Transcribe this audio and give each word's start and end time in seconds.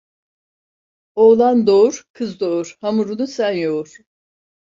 Oğlan 1.15 1.67
doğur, 1.67 2.05
kız 2.13 2.39
doğur; 2.39 2.77
hamurunu 2.81 3.27
sen 3.27 3.51
yoğur. 3.51 3.89